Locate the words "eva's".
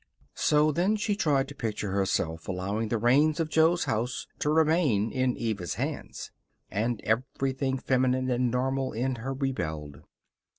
5.37-5.75